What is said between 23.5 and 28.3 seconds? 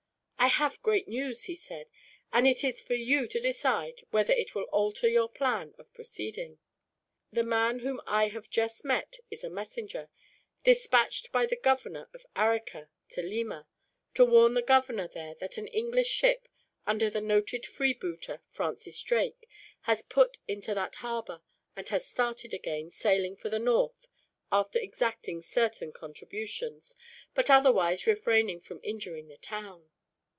north, after exacting certain contributions, but otherwise